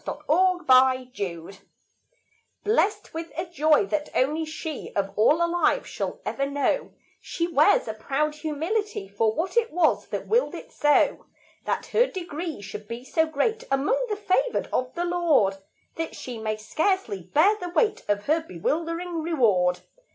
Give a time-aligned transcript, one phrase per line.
[0.03, 1.57] The Gift of God
[2.63, 7.87] Blessed with a joy that only she Of all alive shall ever know, She wears
[7.87, 11.27] a proud humility For what it was that willed it so,
[11.65, 15.57] That her degree should be so great Among the favored of the Lord
[15.97, 19.81] That she may scarcely bear the weight Of her bewildering reward.